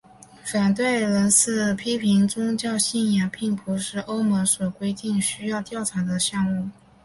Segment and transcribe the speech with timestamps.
[0.51, 6.71] 反对人士批评宗教信仰并不是欧盟所规定需要调查的项目。